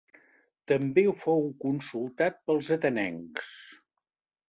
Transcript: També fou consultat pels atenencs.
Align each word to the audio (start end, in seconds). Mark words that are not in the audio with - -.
També 0.71 1.03
fou 1.25 1.45
consultat 1.67 2.43
pels 2.49 2.75
atenencs. 2.79 3.55